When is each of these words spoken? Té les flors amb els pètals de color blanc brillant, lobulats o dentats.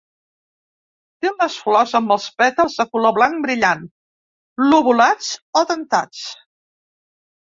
Té 1.25 1.29
les 1.33 1.57
flors 1.65 1.91
amb 1.99 2.13
els 2.15 2.23
pètals 2.43 2.77
de 2.79 2.85
color 2.95 3.13
blanc 3.17 3.37
brillant, 3.47 3.83
lobulats 4.71 5.29
o 5.61 5.63
dentats. 5.73 6.23